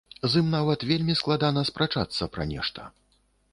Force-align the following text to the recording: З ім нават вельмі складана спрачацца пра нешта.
З 0.33 0.41
ім 0.43 0.47
нават 0.53 0.85
вельмі 0.91 1.17
складана 1.21 1.65
спрачацца 1.71 2.31
пра 2.37 2.51
нешта. 2.55 2.89